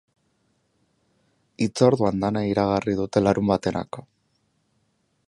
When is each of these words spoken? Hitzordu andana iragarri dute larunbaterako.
Hitzordu 1.65 2.09
andana 2.09 2.43
iragarri 2.53 2.97
dute 3.01 3.23
larunbaterako. 3.27 4.07